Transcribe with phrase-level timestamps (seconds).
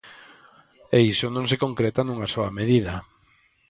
[0.97, 2.93] E iso non se concreta nunha soa medida.